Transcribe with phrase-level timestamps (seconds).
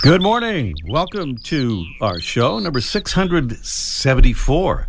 [0.00, 0.76] Good morning.
[0.86, 4.86] Welcome to our show, number 674.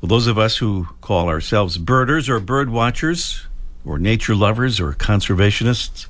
[0.00, 3.46] Well, those of us who call ourselves birders or bird watchers
[3.82, 6.06] or nature lovers or conservationists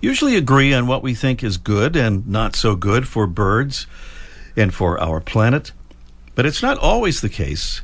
[0.00, 3.86] usually agree on what we think is good and not so good for birds
[4.56, 5.70] and for our planet.
[6.34, 7.80] But it's not always the case.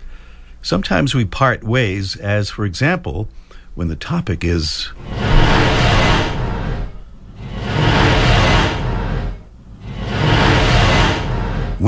[0.60, 3.28] Sometimes we part ways, as, for example,
[3.76, 4.90] when the topic is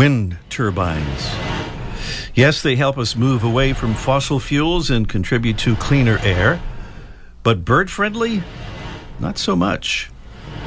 [0.01, 1.31] wind turbines.
[2.35, 6.59] Yes, they help us move away from fossil fuels and contribute to cleaner air,
[7.43, 8.43] but bird friendly?
[9.19, 10.11] Not so much.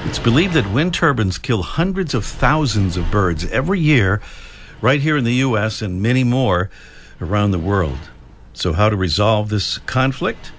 [0.04, 4.22] It's believed that wind turbines kill hundreds of thousands of birds every year,
[4.82, 6.70] right here in the U.S., and many more
[7.20, 8.12] around the world.
[8.54, 10.52] So, how to resolve this conflict?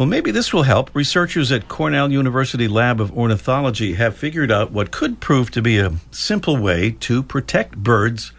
[0.00, 0.90] Well, maybe this will help.
[0.94, 5.76] Researchers at Cornell University Lab of Ornithology have figured out what could prove to be
[5.76, 8.32] a simple way to protect birds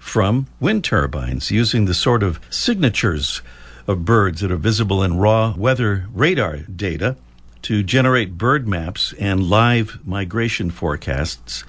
[0.00, 3.42] from wind turbines using the sort of signatures
[3.86, 7.14] of birds that are visible in raw weather radar data
[7.62, 11.62] to generate bird maps and live migration forecasts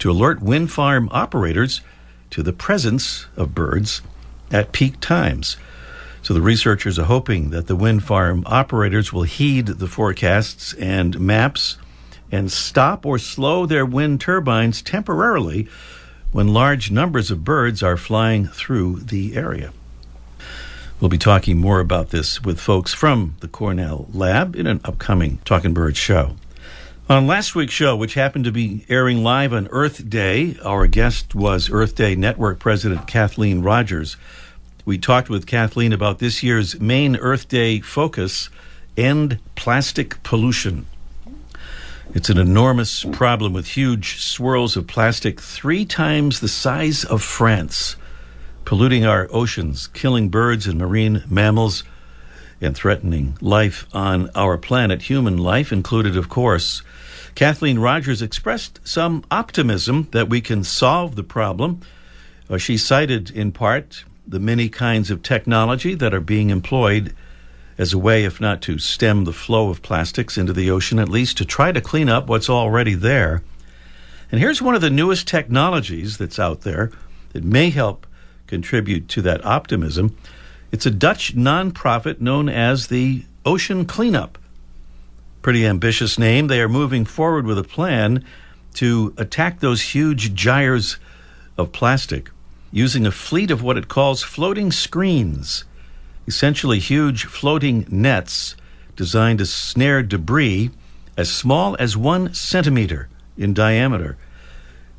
[0.00, 1.82] to alert wind farm operators
[2.30, 4.02] to the presence of birds
[4.50, 5.56] at peak times.
[6.22, 11.18] So the researchers are hoping that the wind farm operators will heed the forecasts and
[11.18, 11.78] maps
[12.30, 15.68] and stop or slow their wind turbines temporarily
[16.32, 19.72] when large numbers of birds are flying through the area.
[21.00, 25.38] We'll be talking more about this with folks from the Cornell Lab in an upcoming
[25.44, 26.34] Talking Birds show.
[27.08, 31.34] On last week's show, which happened to be airing live on Earth Day, our guest
[31.34, 34.16] was Earth Day Network President Kathleen Rogers.
[34.88, 38.48] We talked with Kathleen about this year's main Earth Day focus
[38.96, 40.86] end plastic pollution.
[42.14, 47.96] It's an enormous problem with huge swirls of plastic three times the size of France,
[48.64, 51.84] polluting our oceans, killing birds and marine mammals,
[52.58, 56.80] and threatening life on our planet, human life included, of course.
[57.34, 61.82] Kathleen Rogers expressed some optimism that we can solve the problem.
[62.48, 67.14] Uh, she cited, in part, the many kinds of technology that are being employed
[67.78, 71.08] as a way, if not to stem the flow of plastics into the ocean, at
[71.08, 73.42] least to try to clean up what's already there.
[74.30, 76.90] And here's one of the newest technologies that's out there
[77.32, 78.06] that may help
[78.46, 80.16] contribute to that optimism.
[80.72, 84.36] It's a Dutch nonprofit known as the Ocean Cleanup.
[85.40, 86.48] Pretty ambitious name.
[86.48, 88.24] They are moving forward with a plan
[88.74, 90.98] to attack those huge gyres
[91.56, 92.30] of plastic
[92.70, 95.64] using a fleet of what it calls floating screens,
[96.26, 98.56] essentially huge floating nets
[98.96, 100.70] designed to snare debris
[101.16, 104.16] as small as one centimeter in diameter.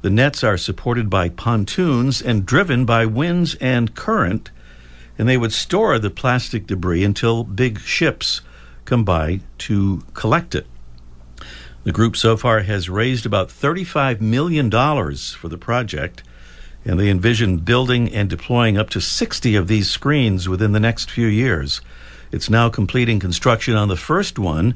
[0.01, 4.49] The nets are supported by pontoons and driven by winds and current,
[5.17, 8.41] and they would store the plastic debris until big ships
[8.85, 10.65] come by to collect it.
[11.83, 16.23] The group so far has raised about $35 million for the project
[16.85, 21.11] and they envision building and deploying up to 60 of these screens within the next
[21.11, 21.81] few years.
[22.31, 24.75] It's now completing construction on the first one,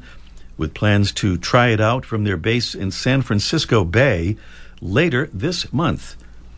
[0.57, 4.37] with plans to try it out from their base in San Francisco Bay
[4.81, 6.15] later this month.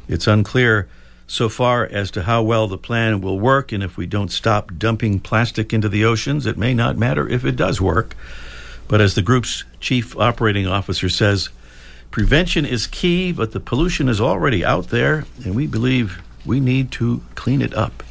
[0.08, 0.88] It's unclear
[1.28, 4.72] so far as to how well the plan will work, and if we don't stop
[4.78, 8.16] dumping plastic into the oceans, it may not matter if it does work.
[8.88, 11.50] But as the group's chief operating officer says,
[12.12, 16.92] Prevention is key, but the pollution is already out there, and we believe we need
[16.92, 18.04] to clean it up.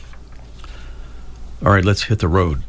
[1.64, 2.62] All right, let's hit the road.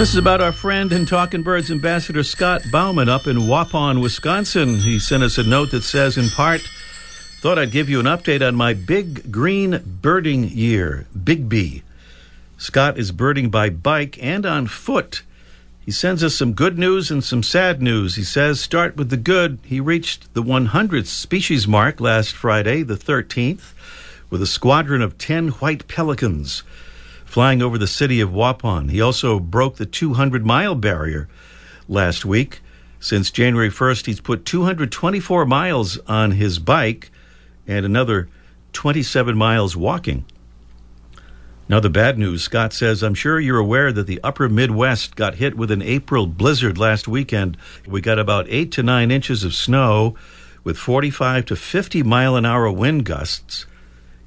[0.00, 4.76] This is about our friend and Talking Birds ambassador Scott Bauman up in Waupun, Wisconsin.
[4.76, 6.62] He sent us a note that says, in part,
[7.40, 11.82] Thought I'd give you an update on my big green birding year, Big B.
[12.58, 15.22] Scott is birding by bike and on foot.
[15.80, 18.16] He sends us some good news and some sad news.
[18.16, 19.58] He says, start with the good.
[19.64, 23.72] He reached the 100th species mark last Friday, the 13th.
[24.28, 26.62] with a squadron of 10 white pelicans
[27.24, 28.90] flying over the city of Waupun.
[28.90, 31.26] He also broke the 200 mile barrier
[31.88, 32.60] last week.
[33.00, 37.10] Since January 1st, he's put 224 miles on his bike
[37.70, 38.28] and another
[38.72, 40.24] 27 miles walking.
[41.68, 45.36] Now, the bad news Scott says, I'm sure you're aware that the upper Midwest got
[45.36, 47.56] hit with an April blizzard last weekend.
[47.86, 50.16] We got about eight to nine inches of snow
[50.64, 53.66] with 45 to 50 mile an hour wind gusts.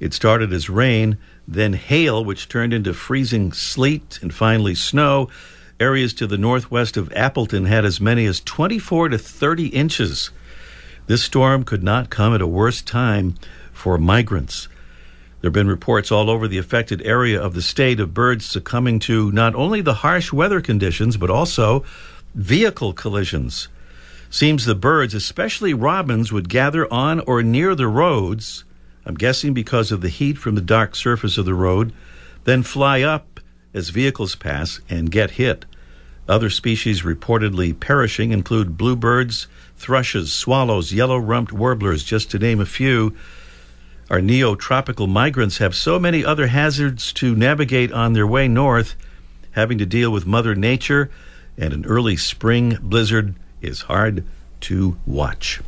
[0.00, 5.28] It started as rain, then hail, which turned into freezing sleet and finally snow.
[5.78, 10.30] Areas to the northwest of Appleton had as many as 24 to 30 inches.
[11.06, 13.34] This storm could not come at a worse time
[13.72, 14.68] for migrants.
[15.40, 19.00] There have been reports all over the affected area of the state of birds succumbing
[19.00, 21.84] to not only the harsh weather conditions, but also
[22.34, 23.68] vehicle collisions.
[24.30, 28.64] Seems the birds, especially robins, would gather on or near the roads,
[29.04, 31.92] I'm guessing because of the heat from the dark surface of the road,
[32.44, 33.40] then fly up
[33.74, 35.66] as vehicles pass and get hit.
[36.26, 39.46] Other species reportedly perishing include bluebirds,
[39.84, 43.14] thrushes, swallows, yellow rumped warblers, just to name a few.
[44.08, 48.96] Our neotropical migrants have so many other hazards to navigate on their way north,
[49.52, 51.10] having to deal with Mother Nature,
[51.58, 54.24] and an early spring blizzard is hard
[54.62, 55.60] to watch.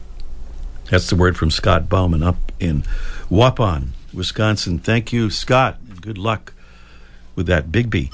[0.90, 2.84] That's the word from Scott Bauman up in
[3.30, 4.78] Waupun, Wisconsin.
[4.78, 5.76] Thank you, Scott.
[6.00, 6.54] Good luck
[7.34, 8.10] with that Big Bigby.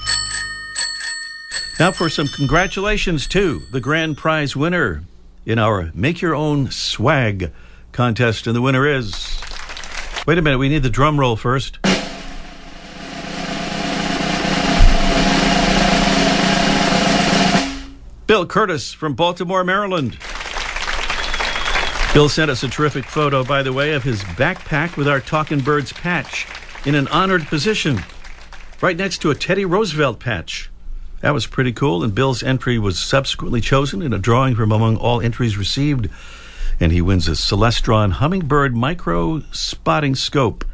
[1.79, 5.03] Now for some congratulations to the grand prize winner
[5.45, 7.51] in our Make Your Own Swag
[7.91, 8.47] contest.
[8.47, 9.41] And the winner is
[10.25, 11.79] Wait a minute, we need the drum roll first.
[18.25, 20.17] Bill Curtis from Baltimore, Maryland.
[22.13, 25.59] Bill sent us a terrific photo, by the way, of his backpack with our Talking
[25.59, 26.47] Birds patch
[26.85, 27.99] in an honored position
[28.79, 30.69] right next to a Teddy Roosevelt patch.
[31.23, 34.97] That was pretty cool, and Bill's entry was subsequently chosen in a drawing from among
[34.97, 36.09] all entries received
[36.79, 40.65] and he wins a Celestron Hummingbird Micro Spotting Scope.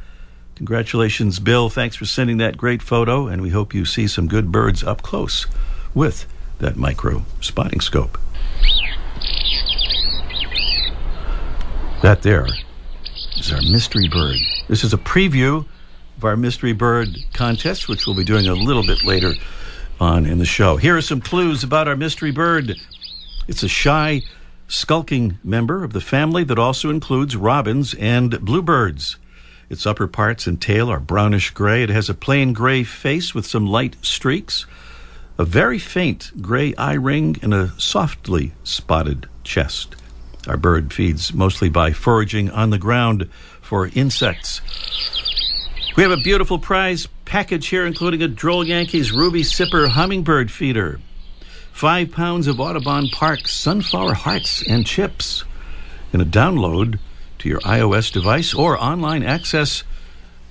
[0.56, 1.70] Congratulations, Bill.
[1.70, 5.04] Thanks for sending that great photo, and we hope you see some good birds up
[5.04, 5.46] close
[5.94, 6.26] with
[6.58, 8.18] that micro spotting scope.
[12.02, 12.48] That there
[13.38, 14.38] is our mystery bird.
[14.68, 15.66] This is a preview
[16.18, 19.34] of our mystery bird contest, which we'll be doing a little bit later
[20.00, 20.78] on in the show.
[20.78, 22.76] Here are some clues about our mystery bird.
[23.48, 24.22] It's a shy
[24.68, 29.18] skulking member of the family that also includes robins and bluebirds.
[29.70, 31.84] Its upper parts and tail are brownish gray.
[31.84, 34.66] It has a plain gray face with some light streaks,
[35.38, 39.96] a very faint gray eye ring, and a softly spotted chest.
[40.48, 43.30] Our bird feeds mostly by foraging on the ground
[43.62, 44.62] for insects.
[46.00, 51.02] We have a beautiful prize package here, including a Droll Yankees Ruby Sipper hummingbird feeder,
[51.74, 55.44] five pounds of Audubon Park sunflower hearts and chips,
[56.14, 57.00] and a download
[57.40, 59.84] to your iOS device or online access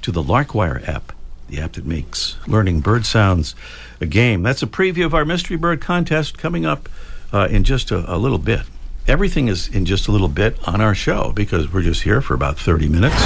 [0.02, 1.14] to the Larkwire app,
[1.48, 3.54] the app that makes learning bird sounds
[4.02, 4.42] a game.
[4.42, 6.90] That's a preview of our Mystery Bird contest coming up
[7.32, 8.64] uh, in just a, a little bit.
[9.06, 12.34] Everything is in just a little bit on our show because we're just here for
[12.34, 13.16] about 30 minutes.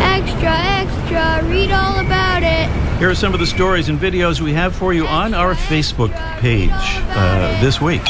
[0.00, 0.67] Extra,
[1.08, 2.68] extra, read all about it.
[2.98, 6.12] Here are some of the stories and videos we have for you on our Facebook
[6.38, 8.02] page uh, this week.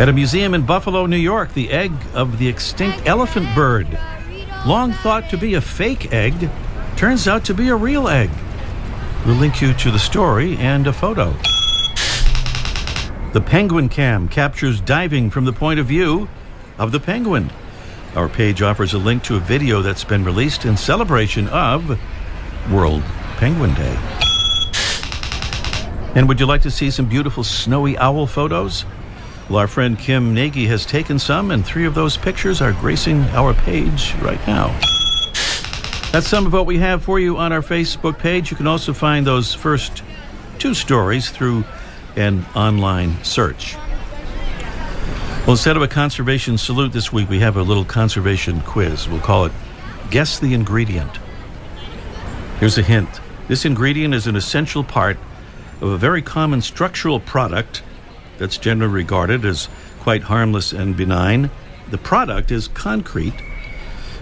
[0.00, 3.86] At a museum in Buffalo, New York, the egg of the extinct elephant bird,
[4.64, 6.48] long thought to be a fake egg,
[6.96, 8.30] turns out to be a real egg.
[9.26, 11.32] We'll link you to the story and a photo.
[13.32, 16.28] The Penguin Cam captures diving from the point of view
[16.78, 17.50] of the penguin.
[18.18, 22.00] Our page offers a link to a video that's been released in celebration of
[22.68, 23.04] World
[23.36, 23.96] Penguin Day.
[26.16, 28.84] And would you like to see some beautiful snowy owl photos?
[29.48, 33.22] Well, our friend Kim Nagy has taken some, and three of those pictures are gracing
[33.36, 34.76] our page right now.
[36.10, 38.50] That's some of what we have for you on our Facebook page.
[38.50, 40.02] You can also find those first
[40.58, 41.62] two stories through
[42.16, 43.76] an online search.
[45.48, 49.08] Well, instead of a conservation salute this week, we have a little conservation quiz.
[49.08, 49.52] We'll call it
[50.10, 51.18] Guess the Ingredient.
[52.60, 53.08] Here's a hint
[53.48, 55.16] this ingredient is an essential part
[55.80, 57.82] of a very common structural product
[58.36, 61.48] that's generally regarded as quite harmless and benign.
[61.90, 63.40] The product is concrete.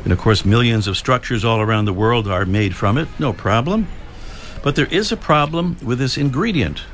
[0.04, 3.32] And of course, millions of structures all around the world are made from it, no
[3.32, 3.88] problem.
[4.62, 6.84] But there is a problem with this ingredient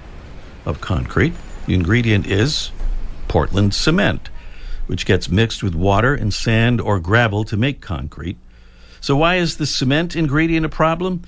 [0.64, 1.34] of concrete.
[1.66, 2.72] The ingredient is
[3.32, 4.28] Portland cement,
[4.86, 8.36] which gets mixed with water and sand or gravel to make concrete.
[9.00, 11.22] So, why is the cement ingredient a problem?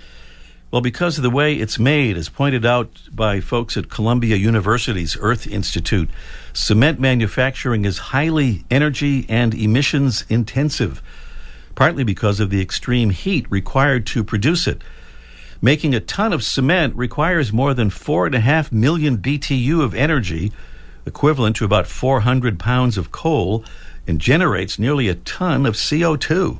[0.70, 5.16] Well, because of the way it's made, as pointed out by folks at Columbia University's
[5.18, 6.10] Earth Institute,
[6.52, 11.02] cement manufacturing is highly energy and emissions intensive,
[11.74, 14.82] partly because of the extreme heat required to produce it.
[15.62, 20.52] Making a ton of cement requires more than 4.5 million BTU of energy,
[21.06, 23.64] equivalent to about 400 pounds of coal,
[24.06, 26.58] and generates nearly a ton of CO2.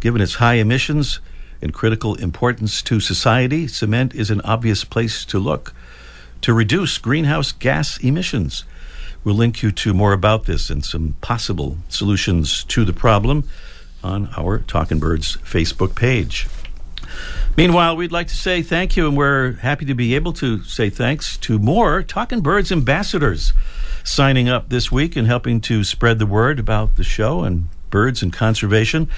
[0.00, 1.20] Given its high emissions,
[1.62, 5.74] and critical importance to society, cement is an obvious place to look
[6.42, 8.64] to reduce greenhouse gas emissions.
[9.24, 13.48] We'll link you to more about this and some possible solutions to the problem
[14.04, 16.46] on our Talking Birds Facebook page.
[17.56, 20.90] Meanwhile, we'd like to say thank you, and we're happy to be able to say
[20.90, 23.54] thanks to more Talking Birds ambassadors
[24.04, 28.22] signing up this week and helping to spread the word about the show and birds
[28.22, 29.08] and conservation.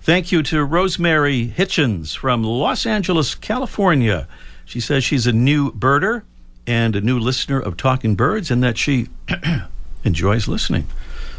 [0.00, 4.26] Thank you to Rosemary Hitchens from Los Angeles, California.
[4.64, 6.22] She says she's a new birder
[6.66, 9.08] and a new listener of Talking Birds and that she
[10.04, 10.86] enjoys listening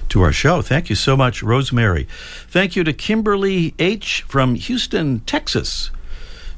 [0.09, 0.61] to our show.
[0.61, 2.07] Thank you so much, Rosemary.
[2.47, 4.21] Thank you to Kimberly H.
[4.27, 5.89] from Houston, Texas.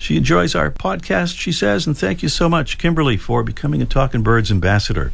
[0.05, 3.87] She enjoys our podcast, she says, and thank you so much, Kimberly, for becoming a
[3.87, 5.11] Talking Birds ambassador.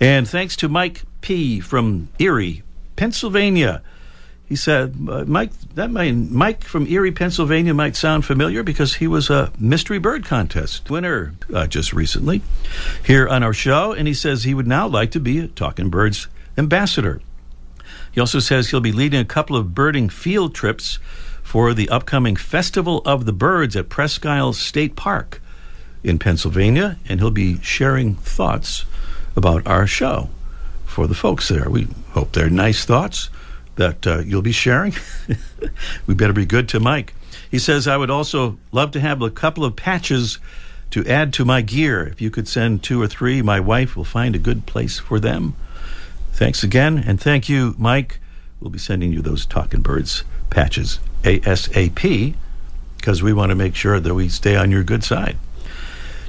[0.00, 1.60] And thanks to Mike P.
[1.60, 2.64] from Erie,
[2.96, 3.80] Pennsylvania.
[4.44, 9.06] He said, uh, "Mike, that might, Mike from Erie, Pennsylvania, might sound familiar because he
[9.06, 12.42] was a mystery bird contest winner uh, just recently
[13.04, 15.90] here on our show, and he says he would now like to be a Talking
[15.90, 17.20] Birds ambassador.
[18.10, 20.98] He also says he'll be leading a couple of birding field trips
[21.48, 25.40] for the upcoming Festival of the Birds at Presque Isle State Park
[26.04, 28.84] in Pennsylvania, and he'll be sharing thoughts
[29.34, 30.28] about our show
[30.84, 31.70] for the folks there.
[31.70, 33.30] We hope they're nice thoughts."
[33.76, 34.92] that uh, you'll be sharing.
[36.08, 37.14] we better be good to Mike.
[37.48, 40.40] He says, I would also love to have a couple of patches
[40.90, 42.04] to add to my gear.
[42.04, 45.20] If you could send two or three, my wife will find a good place for
[45.20, 45.54] them.
[46.32, 48.18] Thanks again, and thank you, Mike.
[48.60, 52.34] We'll be sending you those Talking Birds patches ASAP
[52.96, 55.36] because we want to make sure that we stay on your good side.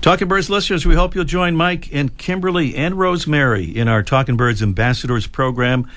[0.01, 4.37] Talking Birds listeners, we hope you'll join Mike and Kimberly and Rosemary in our Talking
[4.37, 5.89] Birds Ambassadors program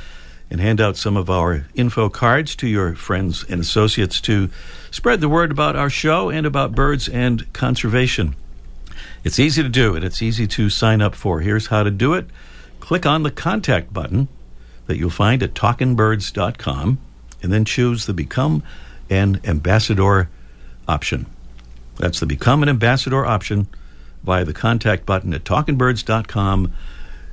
[0.51, 4.51] and hand out some of our info cards to your friends and associates to
[4.91, 8.35] spread the word about our show and about birds and conservation.
[9.23, 11.41] It's easy to do and it's easy to sign up for.
[11.41, 12.27] Here's how to do it.
[12.81, 14.27] Click on the contact button
[14.87, 16.99] that you'll find at talkinbirds.com
[17.43, 18.63] and then choose the Become
[19.11, 20.29] an Ambassador
[20.89, 21.27] option.
[21.99, 23.69] That's the Become an Ambassador option
[24.23, 26.73] via the contact button at talkinbirds.com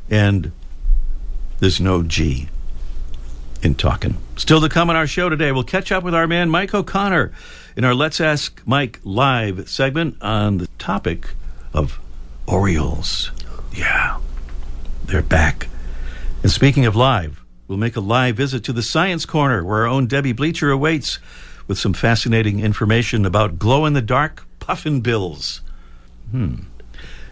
[0.09, 0.51] and
[1.59, 2.49] there's no G
[3.61, 4.17] in talking.
[4.37, 7.31] Still to come on our show today, we'll catch up with our man Mike O'Connor
[7.75, 11.31] in our Let's Ask Mike Live segment on the topic
[11.73, 11.99] of
[12.47, 13.31] Orioles.
[13.73, 14.17] Yeah,
[15.05, 15.67] they're back.
[16.41, 17.38] And speaking of live,
[17.69, 21.19] we'll make a live visit to the Science Corner where our own Debbie Bleacher awaits
[21.67, 25.61] with some fascinating information about glow in the dark puffin bills.
[26.31, 26.55] Hmm.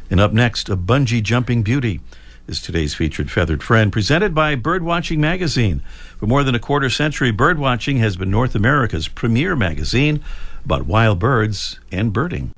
[0.09, 1.99] And up next, a bungee jumping beauty
[2.47, 5.81] is today's featured feathered friend, presented by Birdwatching Magazine.
[6.19, 10.23] For more than a quarter century, Birdwatching has been North America's premier magazine
[10.63, 12.53] about wild birds and birding.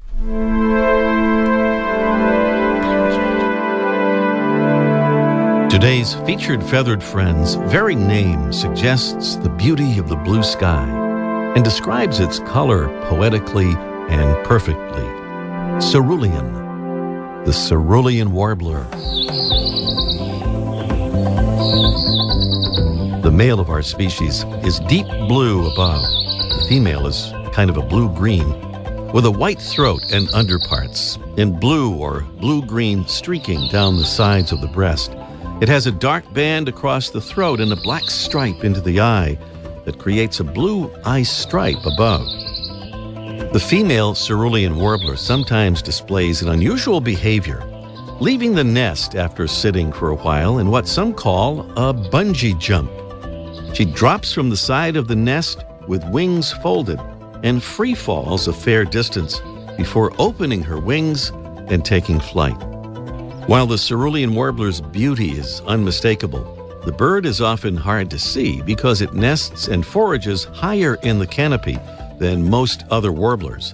[5.69, 10.89] Today's featured feathered friend's very name suggests the beauty of the blue sky
[11.55, 13.75] and describes its color poetically
[14.09, 15.05] and perfectly.
[15.79, 18.83] Cerulean, the cerulean warbler.
[23.21, 26.01] The male of our species is deep blue above.
[26.01, 28.49] The female is kind of a blue green
[29.13, 34.51] with a white throat and underparts, and blue or blue green streaking down the sides
[34.51, 35.15] of the breast.
[35.61, 39.37] It has a dark band across the throat and a black stripe into the eye
[39.85, 42.25] that creates a blue eye stripe above.
[43.51, 47.61] The female cerulean warbler sometimes displays an unusual behavior
[48.19, 52.91] leaving the nest after sitting for a while in what some call a bungee jump.
[53.73, 56.99] She drops from the side of the nest with wings folded
[57.43, 59.41] and free falls a fair distance
[59.77, 61.29] before opening her wings
[61.69, 62.61] and taking flight.
[63.49, 66.43] While the cerulean warbler's beauty is unmistakable,
[66.85, 71.25] the bird is often hard to see because it nests and forages higher in the
[71.25, 71.79] canopy
[72.19, 73.73] than most other warblers.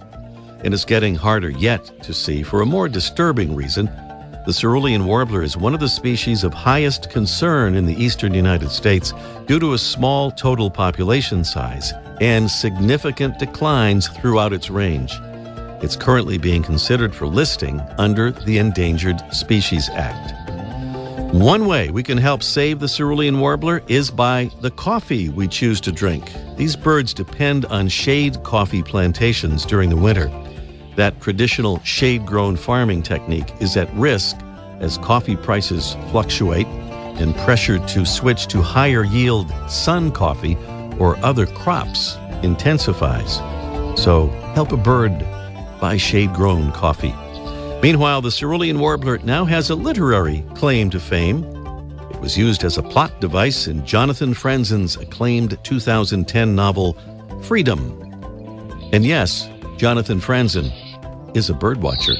[0.63, 3.87] And it's getting harder yet to see for a more disturbing reason
[4.47, 8.71] The cerulean warbler is one of the species of highest concern in the eastern United
[8.71, 9.11] States
[9.45, 11.91] due to a small total population size
[12.21, 15.11] and significant declines throughout its range.
[15.81, 20.33] It's currently being considered for listing under the Endangered Species Act.
[21.33, 25.81] One way we can help save the cerulean warbler is by the coffee we choose
[25.81, 26.31] to drink.
[26.55, 30.31] These birds depend on shade coffee plantations during the winter
[30.95, 34.37] that traditional shade grown farming technique is at risk
[34.79, 36.67] as coffee prices fluctuate
[37.17, 40.57] and pressure to switch to higher yield sun coffee
[40.99, 43.37] or other crops intensifies.
[44.01, 45.11] So help a bird
[45.79, 47.13] buy shade grown coffee.
[47.81, 51.43] Meanwhile, the cerulean warbler now has a literary claim to fame.
[52.09, 56.97] It was used as a plot device in Jonathan Franzen's acclaimed 2010 novel
[57.43, 58.01] Freedom.
[58.91, 60.71] And yes, Jonathan Franzen
[61.35, 62.15] is a birdwatcher.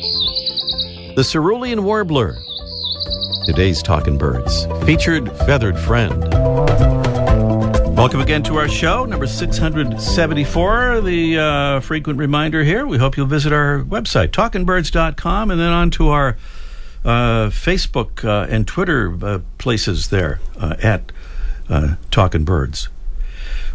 [1.15, 2.35] The cerulean warbler.
[3.45, 4.65] Today's Talking Birds.
[4.85, 7.04] Featured feathered friend.
[7.95, 10.99] Welcome again to our show, number 674.
[10.99, 12.85] The uh, frequent reminder here.
[12.85, 16.35] We hope you'll visit our website, talkinbirds.com, and then on to our
[17.05, 21.13] uh, Facebook uh, and Twitter uh, places there uh, at
[21.69, 22.89] uh, Talking Birds.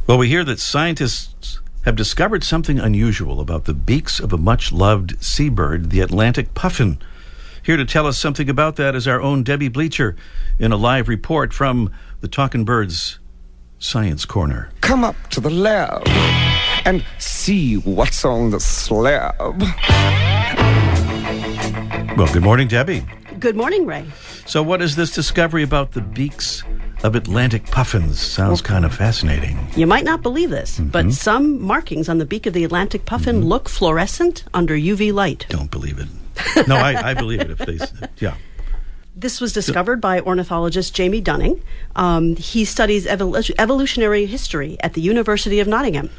[0.06, 4.70] Well, we hear that scientists have discovered something unusual about the beaks of a much
[4.70, 6.98] loved seabird, the Atlantic puffin.
[7.62, 10.14] Here to tell us something about that is our own Debbie Bleacher
[10.58, 13.18] in a live report from the Talking Birds
[13.84, 14.70] Science Corner.
[14.82, 16.02] Come up to the lab
[16.84, 19.34] and see what's on the slab.
[22.16, 23.04] Well, good morning, Debbie.
[23.38, 24.04] Good morning, Ray.
[24.46, 26.62] So, what is this discovery about the beaks
[27.02, 28.20] of Atlantic puffins?
[28.20, 29.58] Sounds kind of fascinating.
[29.76, 30.90] You might not believe this, Mm-hmm.
[30.90, 35.46] but some markings on the beak of the Atlantic puffin look fluorescent under UV light.
[35.48, 36.08] Don't believe it.
[36.68, 38.34] No, I, I believe it if they, s- yeah.
[39.16, 41.62] This was discovered by ornithologist Jamie Dunning.
[41.96, 46.10] Um, he studies evolu- evolutionary history at the University of Nottingham.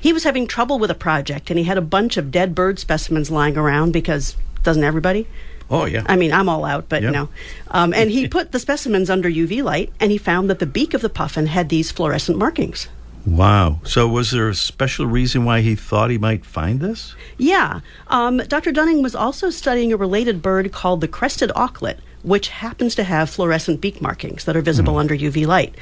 [0.00, 2.78] He was having trouble with a project, and he had a bunch of dead bird
[2.78, 5.26] specimens lying around because doesn't everybody?
[5.70, 6.02] Oh, yeah.
[6.06, 7.08] I mean, I'm all out, but Yep.
[7.08, 7.28] you know.
[7.70, 10.94] Um, and he put the specimens under UV light, and he found that the beak
[10.94, 12.88] of the puffin had these fluorescent markings.
[13.24, 13.80] Wow.
[13.82, 17.14] So, was there a special reason why he thought he might find this?
[17.38, 17.80] Yeah.
[18.06, 18.70] Um, Dr.
[18.70, 23.30] Dunning was also studying a related bird called the crested auklet, which happens to have
[23.30, 25.74] fluorescent beak markings that are visible under UV light.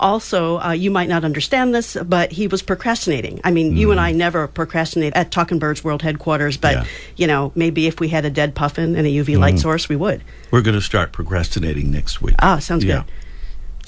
[0.00, 3.40] Also, uh, you might not understand this, but he was procrastinating.
[3.42, 6.84] I mean, you and I never procrastinate at Talking Birds World Headquarters, but, Yeah.
[7.16, 9.96] you know, maybe if we had a dead puffin and a UV light source, we
[9.96, 10.22] would.
[10.52, 12.36] We're going to start procrastinating next week.
[12.38, 12.98] Ah, sounds Yeah.
[12.98, 13.04] good.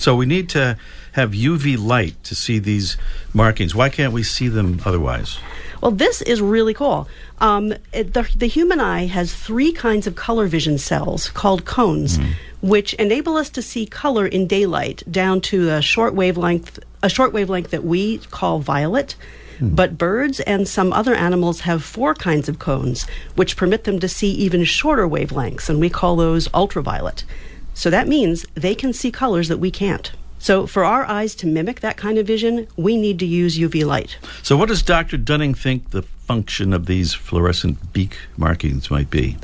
[0.00, 0.78] So, we need to
[1.12, 2.96] have UV light to see these
[3.34, 3.74] markings.
[3.74, 5.38] Why can't we see them otherwise?
[5.82, 7.06] Well, this is really cool.
[7.38, 12.18] Um, it, the, the human eye has three kinds of color vision cells called cones,
[12.62, 17.34] which enable us to see color in daylight down to a short wavelength, a short
[17.34, 19.16] wavelength that we call violet.
[19.62, 24.08] But birds and some other animals have four kinds of cones, which permit them to
[24.08, 27.24] see even shorter wavelengths, and we call those ultraviolet.
[27.74, 30.12] So that means they can see colors that we can't.
[30.40, 33.84] So for our eyes to mimic that kind of vision, we need to use UV
[33.84, 34.16] light.
[34.42, 35.18] So, what does Dr.
[35.18, 39.36] Dunning think the function of these fluorescent beak markings might be?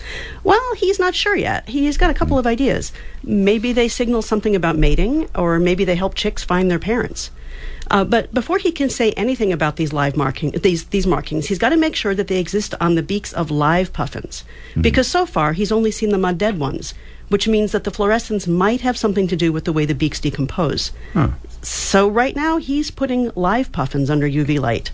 [0.43, 1.69] Well, he's not sure yet.
[1.69, 2.41] He's got a couple hmm.
[2.41, 2.93] of ideas.
[3.23, 7.31] Maybe they signal something about mating, or maybe they help chicks find their parents.
[7.91, 11.59] Uh, but before he can say anything about these live marking these these markings, he's
[11.59, 14.45] got to make sure that they exist on the beaks of live puffins,
[14.81, 16.95] because so far he's only seen them on dead ones,
[17.29, 20.21] which means that the fluorescence might have something to do with the way the beaks
[20.21, 20.93] decompose.
[21.63, 24.91] So right now he's putting live puffins under UV light.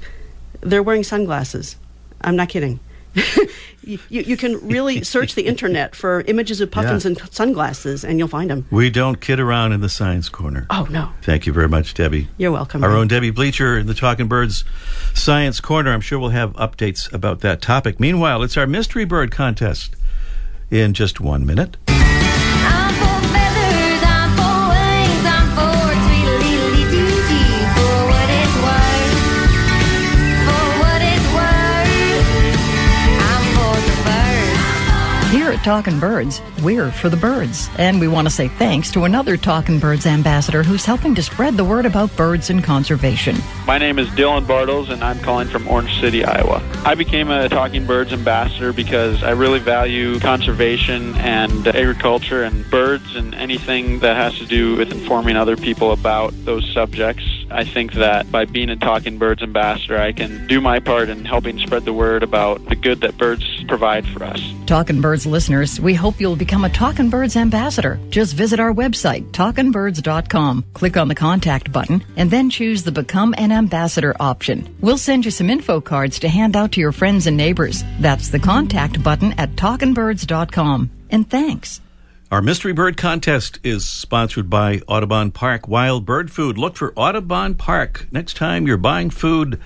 [0.60, 1.76] They're wearing sunglasses.
[2.20, 2.78] I'm not kidding.
[3.84, 7.10] You, you can really search the internet for images of puffins Yeah.
[7.12, 8.66] in sunglasses, and you'll find them.
[8.70, 10.66] We don't kid around in the science corner.
[10.70, 12.28] Oh no, Thank you very much, Debbie.
[12.38, 12.82] you're welcome.
[12.84, 14.64] Our own Debbie Bleacher in the Talking Birds
[15.14, 15.92] Science Corner.
[15.92, 17.98] I'm sure we'll have updates about that topic.
[18.00, 19.94] Meanwhile, it's our Mystery Bird contest
[20.70, 21.76] in just one minute.
[35.52, 37.68] At Talkin' Birds, we're for the birds.
[37.76, 41.58] And we want to say thanks to another Talkin' Birds ambassador who's helping to spread
[41.58, 43.36] the word about birds and conservation.
[43.66, 46.62] My name is Dylan Bartles, and I'm calling from Orange City, Iowa.
[46.86, 53.14] I became a Talking Birds ambassador because I really value conservation and agriculture and birds
[53.14, 57.24] and anything that has to do with informing other people about those subjects.
[57.52, 61.24] I think that by being a Talking Birds ambassador, I can do my part in
[61.24, 64.40] helping spread the word about the good that birds provide for us.
[64.66, 67.98] Talking Birds listeners, we hope you'll become a Talking Birds ambassador.
[68.10, 73.34] Just visit our website, talkinbirds.com, click on the contact button, and then choose the Become
[73.38, 74.74] an Ambassador option.
[74.80, 77.84] We'll send you some info cards to hand out to your friends and neighbors.
[78.00, 80.90] That's the contact button at talkinbirds.com.
[81.10, 81.80] And thanks.
[82.32, 86.56] Our Mystery Bird Contest is sponsored by Audubon Park Wild Bird Food.
[86.56, 89.60] Look for Audubon Park next time you're buying food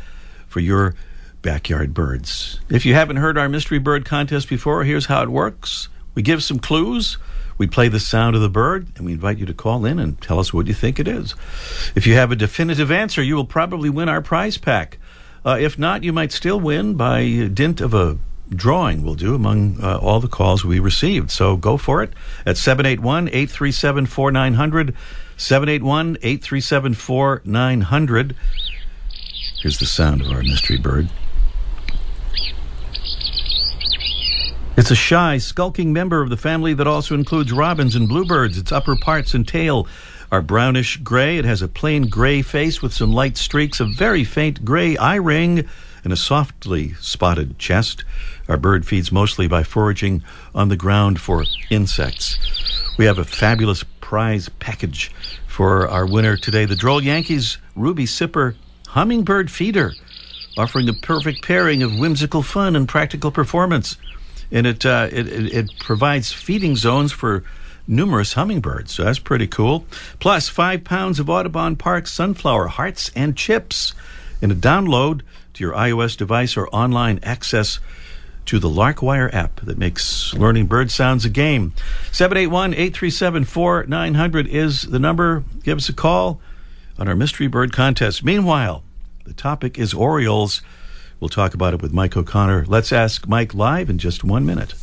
[0.48, 0.96] for your
[1.42, 2.58] backyard birds.
[2.68, 5.88] If you haven't heard our Mystery Bird Contest before, here's how it works.
[6.16, 7.18] We give some clues,
[7.56, 10.20] we play the sound of the bird, and we invite you to call in and
[10.20, 11.36] tell us what you think it is.
[11.94, 14.98] If you have a definitive answer, you will probably win our prize pack.
[15.44, 18.18] Uh, if not, you might still win by dint of a
[18.50, 21.30] drawing we'll do among uh, all the calls we received.
[21.30, 22.12] So go for it
[22.44, 24.94] at 781 837 4900.
[25.36, 28.36] 781 837 4900.
[29.60, 31.10] Here's the sound of our mystery bird.
[34.76, 38.58] It's a shy, skulking member of the family that also includes robins and bluebirds.
[38.58, 39.88] Its upper parts and tail
[40.30, 41.38] are brownish gray.
[41.38, 45.16] It has a plain gray face with some light streaks, a very faint gray eye
[45.16, 45.66] ring,
[46.06, 48.04] and a softly spotted chest.
[48.48, 50.22] Our bird feeds mostly by foraging
[50.54, 52.38] on the ground for insects.
[52.96, 55.10] We have a fabulous prize package
[55.48, 58.54] for our winner today the Droll Yankees Ruby Sipper
[58.86, 59.94] Hummingbird Feeder,
[60.56, 63.96] offering a perfect pairing of whimsical fun and practical performance.
[64.52, 67.42] And it, uh, it, it, it provides feeding zones for
[67.88, 68.94] numerous hummingbirds.
[68.94, 69.84] So that's pretty cool.
[70.20, 73.92] Plus, five pounds of Audubon Park sunflower hearts and chips
[74.40, 75.22] in a download
[75.56, 77.80] to your iOS device or online access
[78.46, 81.72] to the Larkwire app that makes learning bird sounds a game.
[82.12, 85.44] 781 837 4900 is the number.
[85.64, 86.40] Give us a call
[86.98, 88.24] on our Mystery Bird Contest.
[88.24, 88.82] Meanwhile,
[89.24, 90.62] the topic is Orioles.
[91.18, 92.66] We'll talk about it with Mike O'Connor.
[92.66, 94.74] Let's ask Mike live in just one minute.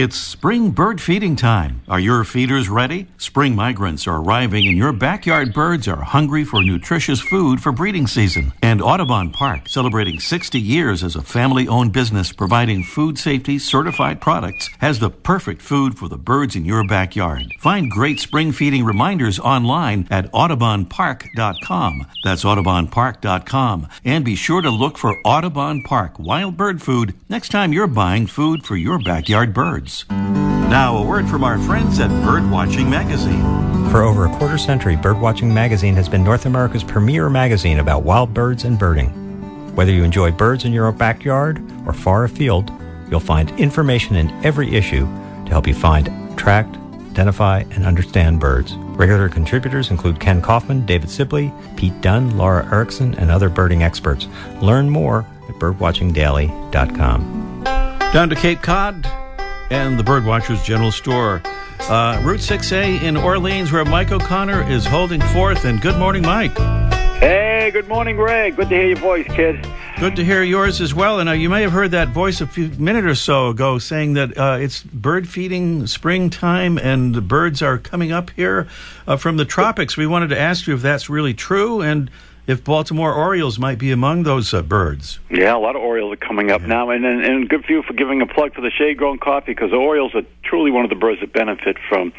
[0.00, 1.82] It's spring bird feeding time.
[1.88, 3.08] Are your feeders ready?
[3.16, 8.06] Spring migrants are arriving and your backyard birds are hungry for nutritious food for breeding
[8.06, 8.52] season.
[8.62, 14.70] And Audubon Park, celebrating 60 years as a family-owned business providing food safety certified products,
[14.78, 17.52] has the perfect food for the birds in your backyard.
[17.58, 22.06] Find great spring feeding reminders online at audubonpark.com.
[22.22, 23.88] That's audubonpark.com.
[24.04, 28.28] And be sure to look for Audubon Park wild bird food next time you're buying
[28.28, 29.87] food for your backyard birds.
[30.08, 33.42] Now, a word from our friends at Birdwatching Magazine.
[33.90, 38.34] For over a quarter century, Birdwatching Magazine has been North America's premier magazine about wild
[38.34, 39.08] birds and birding.
[39.74, 42.70] Whether you enjoy birds in your own backyard or far afield,
[43.10, 45.06] you'll find information in every issue
[45.46, 46.66] to help you find, track,
[47.10, 48.74] identify, and understand birds.
[48.76, 54.26] Regular contributors include Kenn Kaufman, David Sibley, Pete Dunne, Laura Erickson, and other birding experts.
[54.60, 57.64] Learn more at birdwatchingdaily.com.
[58.12, 59.27] Down to Cape Cod
[59.70, 61.42] and the Birdwatchers General Store.
[61.80, 65.64] Uh, Route 6A in Orleans, where Mike O'Connor is holding forth.
[65.64, 66.56] And good morning, Mike.
[67.18, 68.56] Hey, good morning, Greg.
[68.56, 69.66] Good to hear your voice, kid.
[69.98, 71.18] Good to hear yours as well.
[71.18, 74.12] And uh, you may have heard that voice a few minute or so ago saying
[74.12, 78.68] that uh, it's bird feeding springtime and the birds are coming up here
[79.08, 79.96] uh, from the tropics.
[79.96, 82.08] We wanted to ask you if that's really true and
[82.48, 85.20] if Baltimore Orioles might be among those uh, birds.
[85.30, 87.82] Yeah, a lot of Orioles are coming up now, and, and and good for you
[87.82, 90.82] for giving a plug for the shade grown coffee because the Orioles are truly one
[90.82, 92.12] of the birds that benefit from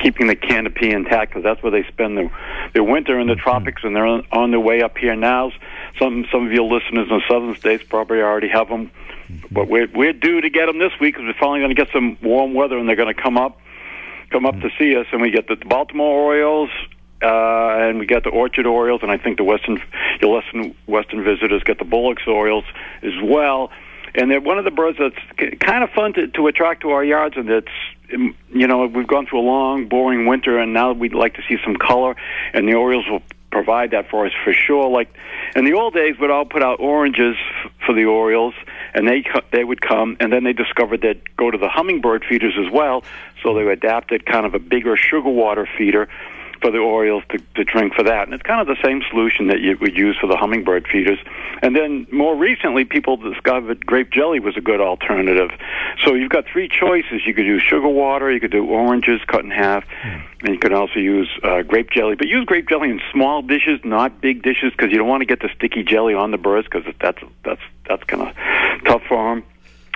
[0.00, 2.30] keeping the canopy intact because that's where they spend their
[2.74, 3.42] their winter in the mm-hmm.
[3.42, 5.52] tropics, and they're on, on their way up here now.
[5.98, 8.90] Some some of your listeners in the southern states probably already have them,
[9.30, 9.46] mm-hmm.
[9.54, 11.92] but we're we're due to get them this week because we're finally going to get
[11.92, 13.60] some warm weather, and they're going to come up
[14.30, 14.68] come up mm-hmm.
[14.68, 16.70] to see us, and we get the Baltimore Orioles.
[17.20, 19.82] Uh, and we get the Orchard Orioles, and I think the Western,
[20.20, 22.64] your Western Western visitors get the Bullock's Orioles
[23.02, 23.70] as well.
[24.14, 27.04] And they're one of the birds that's kind of fun to, to attract to our
[27.04, 27.68] yards, and it's
[28.14, 31.42] um, you know we've gone through a long, boring winter, and now we'd like to
[31.48, 32.14] see some color,
[32.54, 34.88] and the Orioles will provide that for us for sure.
[34.88, 35.12] Like
[35.56, 38.54] in the old days, we'd all put out oranges f- for the Orioles,
[38.94, 42.54] and they they would come, and then they discovered they'd go to the hummingbird feeders
[42.64, 43.02] as well,
[43.42, 46.08] so they adapted kind of a bigger sugar water feeder
[46.60, 48.24] for the Orioles to, to drink for that.
[48.24, 51.18] And it's kind of the same solution that you would use for the hummingbird feeders.
[51.62, 55.50] And then more recently, people discovered grape jelly was a good alternative.
[56.04, 57.22] So you've got three choices.
[57.26, 60.72] You could use sugar water, you could do oranges cut in half, and you could
[60.72, 62.14] also use uh, grape jelly.
[62.14, 65.26] But use grape jelly in small dishes, not big dishes, because you don't want to
[65.26, 69.34] get the sticky jelly on the birds, because that's that's that's kind of tough for
[69.34, 69.44] them.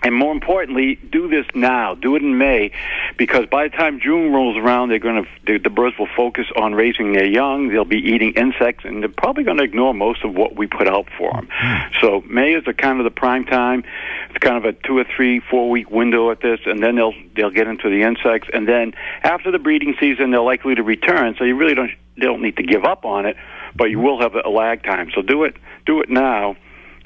[0.03, 1.95] And more importantly, do this now.
[1.95, 2.73] Do it in May,
[3.17, 6.47] because by the time June rolls around, they're going to the, the birds will focus
[6.57, 7.69] on raising their young.
[7.69, 10.89] They'll be eating insects, and they're probably going to ignore most of what we put
[10.89, 11.49] out for them.
[11.53, 11.93] Hmm.
[12.01, 13.85] So May is the kind of the prime time.
[14.31, 17.15] It's kind of a two or three, four week window at this, and then they'll
[17.37, 21.37] they'll get into the insects, and then after the breeding season, they're likely to return.
[21.39, 23.37] So you really don't they don't need to give up on it,
[23.77, 25.11] but you will have a lag time.
[25.15, 26.57] So do it do it now.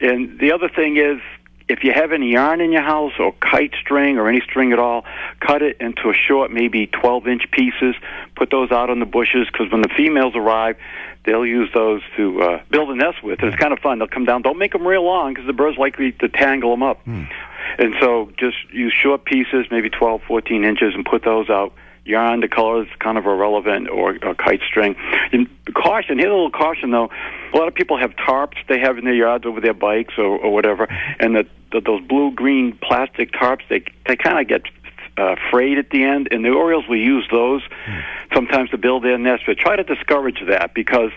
[0.00, 1.20] And the other thing is,
[1.68, 4.78] if you have any yarn in your house or kite string or any string at
[4.78, 5.04] all,
[5.40, 7.94] cut it into a short, maybe 12 inch pieces.
[8.36, 10.76] Put those out on the bushes because when the females arrive,
[11.24, 13.40] they'll use those to uh, build a nest with.
[13.40, 13.98] And it's kind of fun.
[13.98, 14.42] They'll come down.
[14.42, 17.04] Don't make them real long because the bird's likely to tangle them up.
[17.78, 21.72] And so just use short pieces, maybe 12, 14 inches, and put those out.
[22.06, 24.96] Yarn, the color is kind of irrelevant, or, or kite string.
[25.32, 27.10] And caution, here's a little caution though.
[27.52, 30.24] A lot of people have tarps they have in their yards over their bikes or,
[30.24, 30.88] or whatever,
[31.20, 34.62] and the, the, those blue green plastic tarps they they kind of get
[35.16, 37.62] uh, frayed at the end, and the Orioles will use those
[38.34, 39.44] sometimes to build their nest.
[39.46, 41.10] But try to discourage that because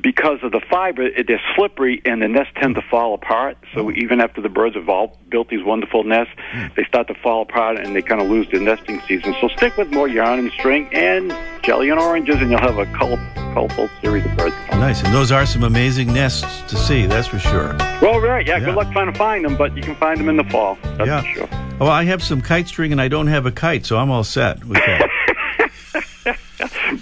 [0.00, 3.56] because of the fiber, it, they're slippery and the nests tend to fall apart.
[3.74, 3.90] So oh.
[3.92, 6.66] even after the birds have all built these wonderful nests, hmm.
[6.76, 9.34] they start to fall apart and they kind of lose their nesting season.
[9.40, 12.86] So stick with more yarn and string and jelly and oranges, and you'll have a
[12.96, 13.16] color,
[13.54, 14.54] colorful series of birds.
[14.72, 15.02] Nice.
[15.02, 17.76] And those are some amazing nests to see, that's for sure.
[18.00, 18.66] Well, right, yeah, Yeah.
[18.66, 20.78] Good luck trying to find them, but you can find them in the fall.
[20.82, 21.20] That's yeah.
[21.20, 21.48] for sure.
[21.78, 24.24] Well, I have some kite string and I don't have a kite, so I'm all
[24.24, 25.10] set with that.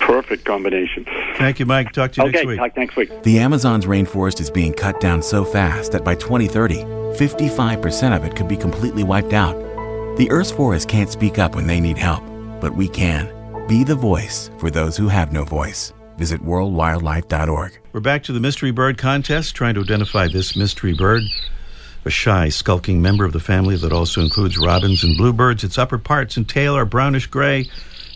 [0.09, 1.05] Perfect combination.
[1.37, 1.92] Thank you, Mike.
[1.92, 2.59] Talk to you Okay, next week.
[2.59, 3.23] talk next week.
[3.25, 8.35] The Amazon's rainforest is being cut down so fast that by 2030, 55% of it
[8.35, 9.55] could be completely wiped out.
[10.16, 12.23] The Earth's forests can't speak up when they need help,
[12.59, 13.29] but we can.
[13.68, 15.92] Be the voice for those who have no voice.
[16.16, 17.79] Visit worldwildlife.org.
[17.92, 21.23] We're back to the mystery bird contest, trying to identify this mystery bird.
[22.07, 25.64] A shy, skulking member of the family that also includes robins and bluebirds.
[25.64, 27.68] Its upper parts and tail are brownish gray,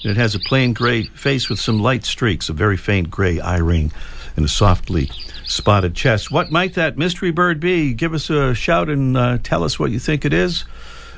[0.02, 3.40] and it has a plain gray face with some light streaks, a very faint gray
[3.40, 3.92] eye ring,
[4.36, 5.10] and a softly
[5.44, 6.30] spotted chest.
[6.30, 7.94] What might that mystery bird be?
[7.94, 10.64] Give us a shout and uh, tell us what you think it is,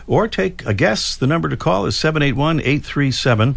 [0.06, 1.16] or take a guess.
[1.16, 3.56] The number to call is 781 837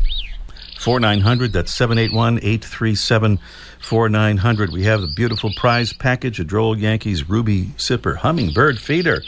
[0.79, 1.53] 4900.
[1.53, 3.39] That's 781 837
[3.79, 4.71] 4900.
[4.71, 9.21] We have a beautiful prize package a Droll Yankees Ruby Sipper Hummingbird Feeder,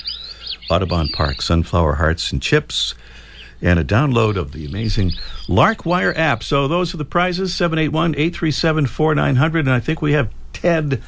[0.69, 2.93] Audubon Park Sunflower Hearts and Chips,
[3.61, 5.11] and a download of the amazing
[5.47, 6.43] Larkwire app.
[6.43, 9.59] So those are the prizes 781 837 4900.
[9.65, 11.01] And I think we have Ted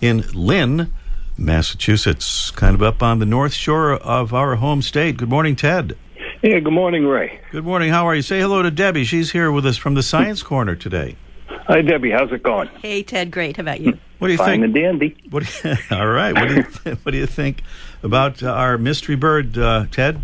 [0.00, 0.92] in Lynn,
[1.36, 5.16] Massachusetts, kind of up on the north shore of our home state.
[5.16, 5.96] Good morning, Ted.
[6.42, 7.40] Yeah, good morning, Ray.
[7.50, 7.90] Good morning.
[7.90, 8.22] How are you?
[8.22, 9.04] Say hello to Debbie.
[9.04, 11.16] She's here with us from the Science Corner today.
[11.66, 12.10] Hi, Debbie.
[12.10, 12.68] How's it going?
[12.80, 13.56] Hey, Ted, great.
[13.56, 13.98] How about you?
[14.18, 14.64] What do you Fine think?
[14.64, 15.16] and dandy.
[15.30, 16.32] What do you, all right.
[16.34, 16.62] What do you
[17.02, 17.62] what do you think
[18.02, 20.22] about uh, our mystery bird, uh, Ted?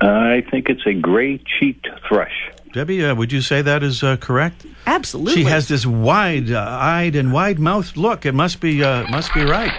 [0.00, 2.50] I think it's a gray-cheeked thrush.
[2.72, 4.64] Debbie, uh, would you say that is uh, correct?
[4.86, 5.34] Absolutely.
[5.34, 8.24] She has this wide-eyed and wide-mouthed look.
[8.24, 9.72] It must be uh, must be right.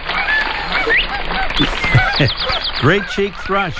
[2.80, 3.78] Gray-cheeked thrush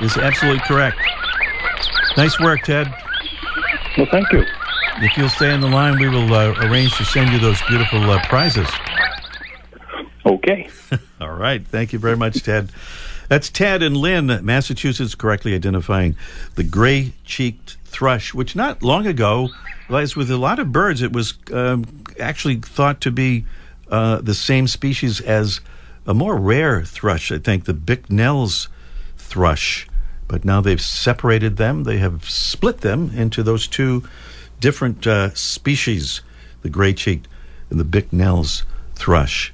[0.00, 0.96] is absolutely correct.
[2.16, 2.92] Nice work, Ted.
[3.96, 4.44] Well, thank you.
[5.00, 8.10] If you'll stay on the line, we will uh, arrange to send you those beautiful
[8.10, 8.68] uh, prizes.
[10.26, 10.68] Okay.
[11.20, 11.64] All right.
[11.64, 12.70] Thank you very much, Ted.
[13.28, 16.16] That's Ted and Lynn, Massachusetts, correctly identifying
[16.54, 19.50] the gray cheeked thrush, which not long ago,
[19.90, 21.84] as with a lot of birds, it was um,
[22.18, 23.44] actually thought to be
[23.90, 25.60] uh, the same species as
[26.06, 28.68] a more rare thrush, I think, the Bicknell's
[29.16, 29.86] thrush.
[30.26, 34.04] But now they've separated them, they have split them into those two
[34.60, 36.22] different uh, species
[36.62, 37.28] the gray cheeked
[37.70, 38.64] and the Bicknell's
[38.94, 39.52] thrush.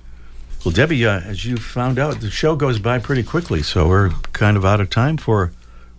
[0.64, 4.09] Well, Debbie, uh, as you found out, the show goes by pretty quickly, so we're
[4.33, 5.53] kind of out of time for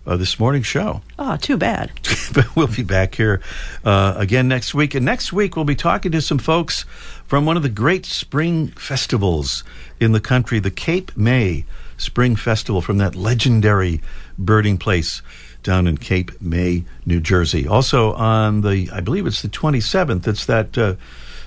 [0.04, 1.02] uh, this morning's show.
[1.20, 1.92] Oh, too bad.
[2.34, 3.40] but we'll be back here
[3.84, 4.96] uh, again next week.
[4.96, 6.84] And next week, we'll be talking to some folks
[7.26, 9.62] from one of the great spring festivals
[10.00, 11.64] in the country, the Cape May
[11.96, 14.00] Spring Festival from that legendary
[14.36, 15.22] birding place
[15.62, 17.68] down in Cape May, New Jersey.
[17.68, 20.94] Also on the, I believe it's the 27th, it's that uh,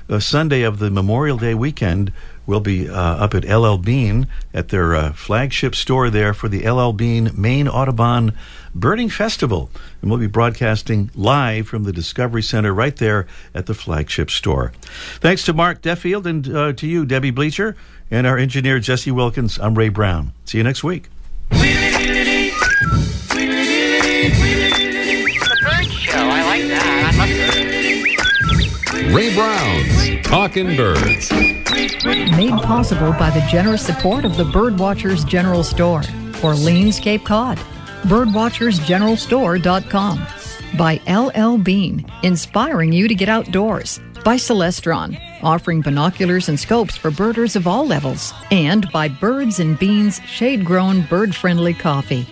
[0.09, 2.11] uh, Sunday of the Memorial Day weekend.
[2.45, 6.67] We'll be uh, up at LL Bean at their uh, flagship store there for the
[6.67, 8.33] LL Bean Maine Audubon
[8.73, 9.69] Birding Festival.
[10.01, 14.71] And we'll be broadcasting live from the Discovery Center right there at the flagship store.
[15.19, 17.75] Thanks to Mark Deffield and uh, to you, Debbie Bleacher,
[18.09, 19.59] and our engineer, Jesse Wilkins.
[19.59, 20.33] I'm Ray Brown.
[20.45, 21.09] See you next week.
[29.11, 31.31] Ray Brown's Talking Birds.
[31.31, 36.03] Made possible by the generous support of the Birdwatchers General Store,
[36.43, 37.57] Orleans, Cape Cod.
[38.03, 40.27] birdwatchersgeneralstore.com.
[40.77, 43.99] By LL Bean, inspiring you to get outdoors.
[44.23, 48.31] By Celestron, offering binoculars and scopes for birders of all levels.
[48.51, 52.27] And by Birds and Beans shade grown bird friendly coffee.